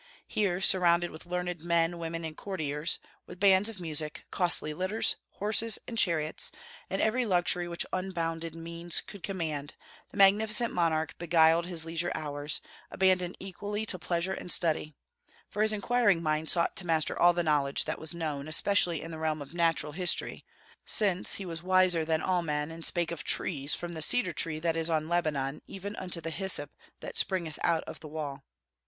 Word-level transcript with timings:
Here, 0.25 0.59
surrounded 0.59 1.11
with 1.11 1.27
learned 1.27 1.61
men, 1.63 1.99
women, 1.99 2.25
and 2.25 2.35
courtiers, 2.35 2.97
with 3.27 3.39
bands 3.39 3.69
of 3.69 3.79
music, 3.79 4.25
costly 4.31 4.73
litters, 4.73 5.15
horses 5.33 5.77
and 5.87 5.95
chariots, 5.95 6.51
and 6.89 6.99
every 6.99 7.23
luxury 7.23 7.67
which 7.67 7.85
unbounded 7.93 8.55
means 8.55 9.01
could 9.01 9.21
command, 9.21 9.75
the 10.09 10.17
magnificent 10.17 10.73
monarch 10.73 11.13
beguiled 11.19 11.67
his 11.67 11.85
leisure 11.85 12.11
hours, 12.15 12.61
abandoned 12.89 13.35
equally 13.39 13.85
to 13.85 13.99
pleasure 13.99 14.33
and 14.33 14.51
study, 14.51 14.95
for 15.47 15.61
his 15.61 15.71
inquiring 15.71 16.23
mind 16.23 16.49
sought 16.49 16.75
to 16.77 16.85
master 16.87 17.15
all 17.15 17.33
the 17.33 17.43
knowledge 17.43 17.85
that 17.85 17.99
was 17.99 18.15
known, 18.15 18.47
especially 18.47 19.03
in 19.03 19.11
the 19.11 19.19
realm 19.19 19.39
of 19.39 19.53
natural 19.53 19.91
history, 19.91 20.43
since 20.83 21.35
"he 21.35 21.45
was 21.45 21.61
wiser 21.61 22.03
than 22.03 22.23
all 22.23 22.41
men, 22.41 22.71
and 22.71 22.83
spake 22.83 23.11
of 23.11 23.23
trees, 23.23 23.75
from 23.75 23.93
the 23.93 24.01
cedar 24.01 24.33
tree 24.33 24.59
that 24.59 24.75
is 24.75 24.89
on 24.89 25.07
Lebanon 25.07 25.61
even 25.67 25.95
unto 25.97 26.19
the 26.19 26.31
hyssop 26.31 26.71
that 27.01 27.15
springeth 27.17 27.59
out 27.63 27.83
of 27.83 27.99
the 27.99 28.07
wall." 28.07 28.43